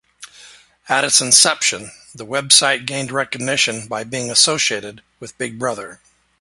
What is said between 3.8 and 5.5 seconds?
by being associated with